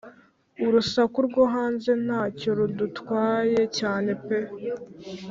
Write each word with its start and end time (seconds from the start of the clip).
Urusaku 0.67 1.17
rwo 1.27 1.41
hanze 1.53 1.91
ntacyo 2.05 2.49
rudutwaye 2.57 3.61
cyane 3.77 4.11
pe 4.23 4.37